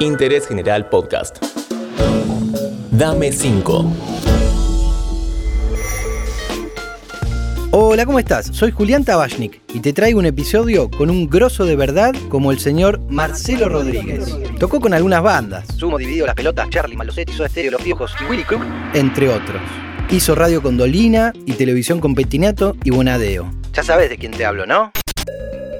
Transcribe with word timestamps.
Interés 0.00 0.46
General 0.46 0.88
Podcast. 0.88 1.38
Dame 2.90 3.32
5. 3.32 3.92
Hola, 7.72 8.06
¿cómo 8.06 8.18
estás? 8.18 8.46
Soy 8.46 8.70
Julián 8.70 9.04
Tabachnik 9.04 9.60
y 9.74 9.80
te 9.80 9.92
traigo 9.92 10.18
un 10.18 10.26
episodio 10.26 10.90
con 10.90 11.10
un 11.10 11.28
grosso 11.28 11.64
de 11.64 11.76
verdad 11.76 12.14
como 12.28 12.50
el 12.52 12.58
señor 12.58 13.00
Marcelo 13.10 13.68
Rodríguez. 13.68 14.34
Tocó 14.58 14.80
con 14.80 14.94
algunas 14.94 15.22
bandas, 15.22 15.66
Sumo 15.76 15.98
dividido 15.98 16.26
las 16.26 16.34
pelotas, 16.34 16.70
Charlie, 16.70 16.96
Malosetti, 16.96 17.32
Soda 17.32 17.48
Stereo, 17.48 17.72
Los 17.72 17.82
Piojos 17.82 18.14
y 18.20 18.24
Willy 18.30 18.44
Crook. 18.44 18.62
entre 18.94 19.28
otros. 19.28 19.60
Hizo 20.10 20.34
radio 20.34 20.62
con 20.62 20.76
Dolina 20.76 21.32
y 21.46 21.52
televisión 21.52 22.00
con 22.00 22.14
Petinato 22.14 22.76
y 22.84 22.90
Bonadeo. 22.90 23.50
Ya 23.72 23.82
sabes 23.82 24.08
de 24.08 24.16
quién 24.16 24.32
te 24.32 24.46
hablo, 24.46 24.64
¿no? 24.66 24.92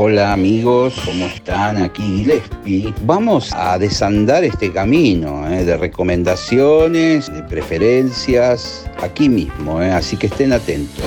Hola 0.00 0.32
amigos, 0.32 0.94
¿cómo 1.04 1.26
están? 1.26 1.76
Aquí 1.78 2.02
Gillespie. 2.04 2.94
Vamos 3.02 3.52
a 3.52 3.76
desandar 3.80 4.44
este 4.44 4.72
camino 4.72 5.50
¿eh? 5.50 5.64
de 5.64 5.76
recomendaciones, 5.76 7.34
de 7.34 7.42
preferencias, 7.42 8.88
aquí 9.02 9.28
mismo, 9.28 9.82
¿eh? 9.82 9.90
así 9.90 10.16
que 10.16 10.28
estén 10.28 10.52
atentos. 10.52 11.04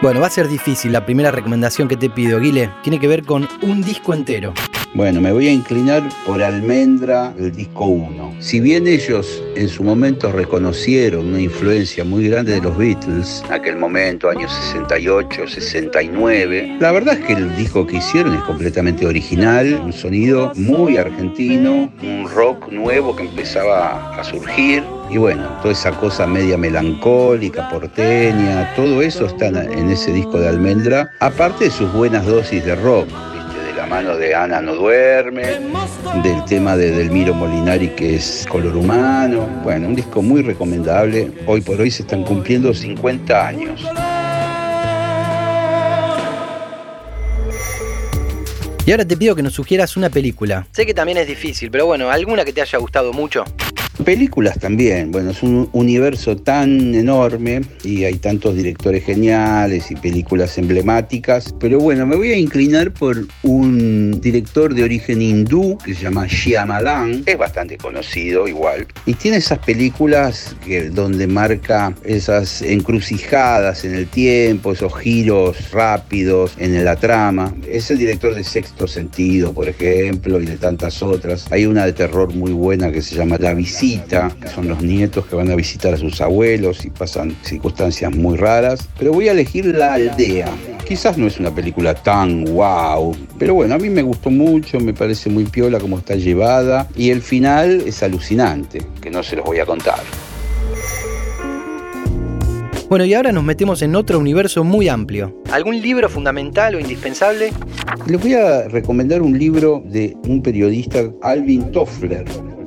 Bueno, 0.00 0.20
va 0.20 0.28
a 0.28 0.30
ser 0.30 0.48
difícil 0.48 0.92
la 0.92 1.04
primera 1.04 1.30
recomendación 1.30 1.86
que 1.86 1.98
te 1.98 2.08
pido, 2.08 2.40
Guile. 2.40 2.72
Tiene 2.82 2.98
que 2.98 3.08
ver 3.08 3.26
con 3.26 3.46
un 3.60 3.82
disco 3.82 4.14
entero. 4.14 4.54
Bueno, 4.94 5.20
me 5.20 5.32
voy 5.32 5.48
a 5.48 5.52
inclinar 5.52 6.02
por 6.24 6.42
Almendra, 6.42 7.34
el 7.38 7.52
disco 7.52 7.86
1. 7.86 8.36
Si 8.38 8.60
bien 8.60 8.86
ellos 8.86 9.42
en 9.54 9.68
su 9.68 9.82
momento 9.82 10.32
reconocieron 10.32 11.26
una 11.26 11.40
influencia 11.40 12.04
muy 12.04 12.28
grande 12.28 12.52
de 12.52 12.62
los 12.62 12.76
Beatles, 12.76 13.42
en 13.46 13.52
aquel 13.52 13.76
momento, 13.76 14.30
años 14.30 14.52
68, 14.52 15.48
69, 15.48 16.76
la 16.80 16.92
verdad 16.92 17.18
es 17.18 17.26
que 17.26 17.34
el 17.34 17.54
disco 17.56 17.86
que 17.86 17.98
hicieron 17.98 18.34
es 18.34 18.42
completamente 18.42 19.06
original, 19.06 19.80
un 19.84 19.92
sonido 19.92 20.52
muy 20.54 20.96
argentino, 20.96 21.92
un 22.02 22.28
rock 22.34 22.70
nuevo 22.72 23.14
que 23.14 23.24
empezaba 23.24 24.18
a 24.18 24.24
surgir. 24.24 24.82
Y 25.10 25.18
bueno, 25.18 25.46
toda 25.62 25.72
esa 25.72 25.92
cosa 25.92 26.26
media 26.26 26.56
melancólica, 26.56 27.68
porteña, 27.68 28.72
todo 28.74 29.02
eso 29.02 29.26
está 29.26 29.48
en 29.48 29.90
ese 29.90 30.12
disco 30.12 30.38
de 30.40 30.48
Almendra, 30.48 31.10
aparte 31.20 31.64
de 31.64 31.70
sus 31.70 31.92
buenas 31.92 32.26
dosis 32.26 32.64
de 32.64 32.74
rock 32.74 33.08
la 33.88 33.96
mano 33.96 34.16
de 34.16 34.34
Ana 34.34 34.60
no 34.60 34.74
duerme, 34.74 35.42
del 36.22 36.44
tema 36.46 36.76
de 36.76 36.90
Delmiro 36.90 37.34
Molinari 37.34 37.88
que 37.90 38.16
es 38.16 38.44
color 38.48 38.76
humano. 38.76 39.48
Bueno, 39.62 39.86
un 39.86 39.94
disco 39.94 40.22
muy 40.22 40.42
recomendable. 40.42 41.30
Hoy 41.46 41.60
por 41.60 41.80
hoy 41.80 41.90
se 41.90 42.02
están 42.02 42.24
cumpliendo 42.24 42.74
50 42.74 43.46
años. 43.46 43.84
Y 48.84 48.90
ahora 48.90 49.04
te 49.04 49.16
pido 49.16 49.34
que 49.34 49.42
nos 49.42 49.54
sugieras 49.54 49.96
una 49.96 50.10
película. 50.10 50.66
Sé 50.72 50.86
que 50.86 50.94
también 50.94 51.18
es 51.18 51.26
difícil, 51.26 51.70
pero 51.70 51.86
bueno, 51.86 52.10
alguna 52.10 52.44
que 52.44 52.52
te 52.52 52.60
haya 52.60 52.78
gustado 52.78 53.12
mucho. 53.12 53.44
Películas 54.04 54.58
también, 54.58 55.10
bueno, 55.10 55.30
es 55.30 55.42
un 55.42 55.70
universo 55.72 56.36
tan 56.36 56.94
enorme 56.94 57.62
y 57.82 58.04
hay 58.04 58.18
tantos 58.18 58.54
directores 58.54 59.04
geniales 59.04 59.90
y 59.90 59.94
películas 59.94 60.58
emblemáticas, 60.58 61.54
pero 61.58 61.78
bueno, 61.80 62.06
me 62.06 62.14
voy 62.14 62.30
a 62.30 62.36
inclinar 62.36 62.92
por 62.92 63.26
un 63.42 64.20
director 64.20 64.74
de 64.74 64.84
origen 64.84 65.22
hindú 65.22 65.78
que 65.78 65.94
se 65.94 66.02
llama 66.02 66.26
Shyamalan, 66.26 67.22
es 67.24 67.38
bastante 67.38 67.78
conocido 67.78 68.46
igual, 68.46 68.86
y 69.06 69.14
tiene 69.14 69.38
esas 69.38 69.60
películas 69.60 70.54
que, 70.64 70.90
donde 70.90 71.26
marca 71.26 71.94
esas 72.04 72.60
encrucijadas 72.60 73.84
en 73.84 73.94
el 73.94 74.06
tiempo, 74.06 74.72
esos 74.72 74.94
giros 74.98 75.70
rápidos 75.70 76.52
en 76.58 76.84
la 76.84 76.96
trama. 76.96 77.54
Es 77.68 77.90
el 77.90 77.98
director 77.98 78.34
de 78.34 78.44
Sexto 78.44 78.86
Sentido, 78.86 79.52
por 79.54 79.68
ejemplo, 79.68 80.40
y 80.40 80.46
de 80.46 80.58
tantas 80.58 81.02
otras. 81.02 81.50
Hay 81.50 81.64
una 81.64 81.86
de 81.86 81.94
terror 81.94 82.34
muy 82.34 82.52
buena 82.52 82.92
que 82.92 83.00
se 83.00 83.16
llama 83.16 83.36
La 83.38 83.54
Visita 83.54 83.85
que 84.40 84.48
son 84.48 84.68
los 84.68 84.82
nietos 84.82 85.26
que 85.26 85.36
van 85.36 85.50
a 85.50 85.54
visitar 85.54 85.94
a 85.94 85.96
sus 85.96 86.20
abuelos 86.20 86.84
y 86.84 86.90
pasan 86.90 87.36
circunstancias 87.42 88.14
muy 88.14 88.36
raras. 88.36 88.88
Pero 88.98 89.12
voy 89.12 89.28
a 89.28 89.32
elegir 89.32 89.66
La 89.66 89.94
Aldea. 89.94 90.48
Quizás 90.86 91.18
no 91.18 91.26
es 91.26 91.38
una 91.38 91.54
película 91.54 91.94
tan 91.94 92.44
wow, 92.44 93.16
pero 93.38 93.54
bueno, 93.54 93.74
a 93.74 93.78
mí 93.78 93.90
me 93.90 94.02
gustó 94.02 94.30
mucho, 94.30 94.78
me 94.78 94.94
parece 94.94 95.30
muy 95.30 95.44
piola 95.44 95.80
como 95.80 95.98
está 95.98 96.14
llevada 96.14 96.88
y 96.96 97.10
el 97.10 97.22
final 97.22 97.82
es 97.86 98.02
alucinante, 98.02 98.82
que 99.00 99.10
no 99.10 99.22
se 99.22 99.36
los 99.36 99.44
voy 99.44 99.58
a 99.58 99.66
contar. 99.66 99.98
Bueno, 102.88 103.04
y 103.04 103.14
ahora 103.14 103.32
nos 103.32 103.42
metemos 103.42 103.82
en 103.82 103.96
otro 103.96 104.20
universo 104.20 104.62
muy 104.62 104.88
amplio. 104.88 105.42
¿Algún 105.50 105.80
libro 105.82 106.08
fundamental 106.08 106.76
o 106.76 106.80
indispensable? 106.80 107.52
Les 108.06 108.20
voy 108.20 108.34
a 108.34 108.68
recomendar 108.68 109.22
un 109.22 109.36
libro 109.36 109.82
de 109.86 110.16
un 110.28 110.40
periodista, 110.40 111.02
Alvin 111.20 111.72
Toffler. 111.72 112.24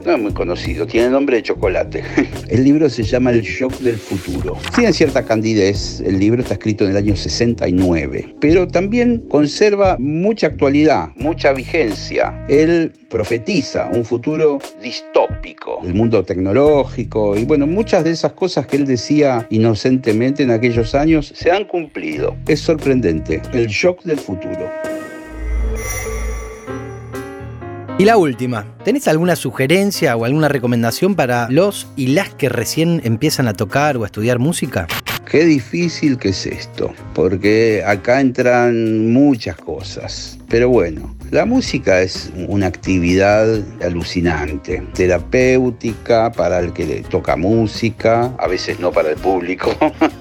Es 0.10 0.20
muy 0.20 0.34
conocido, 0.34 0.88
tiene 0.88 1.10
nombre 1.10 1.36
de 1.36 1.44
chocolate. 1.44 2.04
El 2.50 2.64
libro 2.64 2.90
se 2.90 3.04
llama 3.04 3.30
El 3.30 3.42
Shock 3.42 3.78
del 3.80 3.98
Futuro. 3.98 4.58
Tiene 4.74 4.92
cierta 4.92 5.24
candidez, 5.24 6.02
el 6.02 6.18
libro 6.18 6.42
está 6.42 6.56
escrito 6.56 6.84
en 6.84 6.92
el 6.92 6.98
año 6.98 7.16
69, 7.16 8.36
pero 8.40 8.68
también 8.68 9.20
conserva 9.30 9.98
mucha 10.00 10.48
actualidad, 10.48 11.10
mucha 11.16 11.54
vigencia. 11.54 12.44
Él 12.50 12.92
profetiza 13.08 13.90
un 13.94 14.04
futuro 14.04 14.58
distópico, 14.82 15.80
el 15.84 15.94
mundo 15.94 16.24
tecnológico 16.24 17.38
y 17.38 17.46
bueno, 17.46 17.68
muchas 17.68 18.04
de 18.04 18.12
esas 18.12 18.34
cosas 18.34 18.66
que 18.66 18.78
él 18.78 18.86
decía 18.86 19.46
inocentemente 19.52 20.42
en 20.42 20.50
aquellos 20.50 20.96
años 20.96 21.32
se 21.36 21.52
han 21.52 21.66
cumplido. 21.66 22.36
Es 22.48 22.62
sorprendente, 22.62 23.44
el 23.54 23.68
shock 23.68 24.02
del 24.04 24.18
futuro. 24.18 24.70
Y 28.00 28.06
la 28.06 28.16
última, 28.16 28.66
¿tenés 28.86 29.10
alguna 29.10 29.36
sugerencia 29.36 30.16
o 30.16 30.24
alguna 30.24 30.48
recomendación 30.48 31.16
para 31.16 31.50
los 31.50 31.86
y 31.98 32.08
las 32.08 32.30
que 32.34 32.48
recién 32.48 33.02
empiezan 33.04 33.50
a 33.50 33.54
tocar 33.54 33.98
o 33.98 34.04
a 34.04 34.06
estudiar 34.06 34.40
música? 34.40 34.88
Qué 35.30 35.44
difícil 35.44 36.18
que 36.18 36.30
es 36.30 36.46
esto, 36.46 36.94
porque 37.14 37.84
acá 37.86 38.22
entran 38.22 39.12
muchas 39.12 39.58
cosas. 39.58 40.39
Pero 40.50 40.70
bueno, 40.70 41.16
la 41.32 41.46
música 41.46 42.02
es 42.02 42.32
una 42.48 42.66
actividad 42.66 43.62
alucinante, 43.84 44.82
terapéutica 44.96 46.32
para 46.32 46.58
el 46.58 46.74
que 46.74 47.04
toca 47.08 47.36
música, 47.36 48.34
a 48.40 48.48
veces 48.48 48.80
no 48.80 48.92
para 48.92 49.12
el 49.12 49.16
público, 49.16 49.72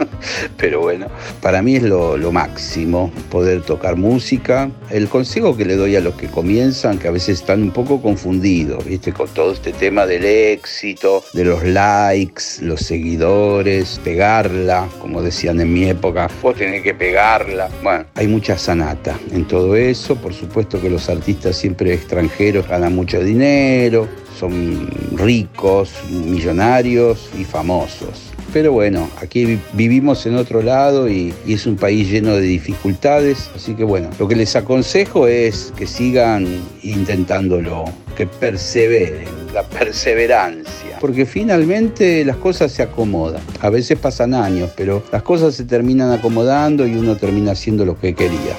pero 0.58 0.82
bueno, 0.82 1.06
para 1.40 1.62
mí 1.62 1.76
es 1.76 1.82
lo, 1.82 2.18
lo, 2.18 2.30
máximo 2.30 3.10
poder 3.30 3.62
tocar 3.62 3.96
música. 3.96 4.70
El 4.90 5.08
consejo 5.08 5.56
que 5.56 5.64
le 5.64 5.76
doy 5.76 5.96
a 5.96 6.02
los 6.02 6.14
que 6.14 6.26
comienzan, 6.26 6.98
que 6.98 7.08
a 7.08 7.10
veces 7.10 7.40
están 7.40 7.62
un 7.62 7.70
poco 7.70 8.02
confundidos, 8.02 8.84
¿viste? 8.84 9.14
Con 9.14 9.28
todo 9.28 9.52
este 9.52 9.72
tema 9.72 10.04
del 10.04 10.26
éxito, 10.26 11.24
de 11.32 11.44
los 11.46 11.64
likes, 11.64 12.42
los 12.60 12.80
seguidores, 12.80 13.98
pegarla, 14.04 14.86
como 15.00 15.22
decían 15.22 15.58
en 15.60 15.72
mi 15.72 15.88
época, 15.88 16.28
vos 16.42 16.54
tenés 16.54 16.82
que 16.82 16.92
pegarla. 16.92 17.70
Bueno, 17.82 18.04
hay 18.14 18.26
mucha 18.26 18.58
sanata 18.58 19.18
en 19.32 19.46
todo 19.46 19.74
eso, 19.74 20.17
por 20.18 20.34
supuesto 20.34 20.80
que 20.80 20.90
los 20.90 21.08
artistas 21.08 21.56
siempre 21.56 21.94
extranjeros 21.94 22.68
ganan 22.68 22.94
mucho 22.94 23.22
dinero, 23.22 24.08
son 24.38 24.88
ricos, 25.12 25.90
millonarios 26.10 27.30
y 27.38 27.44
famosos. 27.44 28.32
Pero 28.52 28.72
bueno, 28.72 29.10
aquí 29.20 29.58
vivimos 29.74 30.24
en 30.24 30.36
otro 30.36 30.62
lado 30.62 31.08
y, 31.08 31.34
y, 31.46 31.52
es 31.52 31.66
un 31.66 31.76
país 31.76 32.10
lleno 32.10 32.34
de 32.34 32.42
dificultades. 32.42 33.50
Así 33.54 33.74
que 33.74 33.84
bueno, 33.84 34.08
lo 34.18 34.26
que 34.26 34.36
les 34.36 34.56
aconsejo 34.56 35.26
es 35.26 35.72
que 35.76 35.86
sigan 35.86 36.46
intentándolo, 36.82 37.84
que 38.16 38.26
perseveren, 38.26 39.28
la 39.52 39.64
perseverancia. 39.64 40.98
Porque 40.98 41.26
finalmente 41.26 42.24
las 42.24 42.36
cosas 42.36 42.72
se 42.72 42.82
acomodan. 42.82 43.42
A 43.60 43.68
veces 43.68 43.98
pasan 43.98 44.32
años, 44.34 44.70
pero 44.76 45.02
las 45.12 45.22
cosas 45.22 45.54
se 45.54 45.64
terminan 45.64 46.10
acomodando 46.10 46.86
y 46.86 46.96
uno 46.96 47.16
termina 47.16 47.52
haciendo 47.52 47.84
lo 47.84 48.00
que 48.00 48.14
quería. 48.14 48.56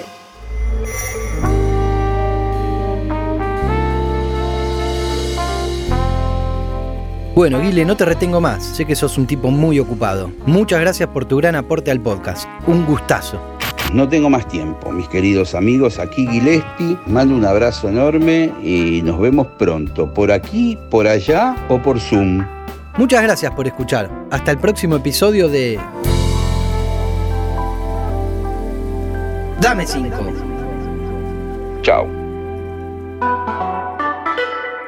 Bueno, 7.40 7.62
Guile, 7.62 7.86
no 7.86 7.96
te 7.96 8.04
retengo 8.04 8.42
más. 8.42 8.66
Sé 8.66 8.84
que 8.84 8.98
sos 8.98 9.18
un 9.18 9.26
tipo 9.26 9.50
muy 9.50 9.80
ocupado. 9.80 10.30
Muchas 10.46 10.82
gracias 10.82 11.08
por 11.08 11.24
tu 11.24 11.38
gran 11.38 11.56
aporte 11.56 11.90
al 11.90 12.02
podcast. 12.02 12.50
Un 12.68 12.86
gustazo. 12.86 13.40
No 13.94 14.10
tengo 14.10 14.30
más 14.30 14.46
tiempo, 14.46 14.92
mis 14.92 15.08
queridos 15.08 15.56
amigos. 15.56 16.00
Aquí 16.00 16.28
Gillespie. 16.28 16.98
Mando 17.06 17.34
un 17.34 17.46
abrazo 17.46 17.88
enorme 17.88 18.52
y 18.62 19.02
nos 19.04 19.22
vemos 19.22 19.48
pronto. 19.58 20.14
Por 20.14 20.34
aquí, 20.34 20.78
por 20.92 21.08
allá 21.08 21.56
o 21.70 21.82
por 21.82 22.02
Zoom. 22.02 22.46
Muchas 22.98 23.24
gracias 23.24 23.54
por 23.54 23.68
escuchar. 23.68 24.12
Hasta 24.32 24.52
el 24.52 24.58
próximo 24.58 24.98
episodio 24.98 25.48
de. 25.48 25.80
Dame 29.62 29.88
5. 29.88 30.10
Chao. 31.84 32.19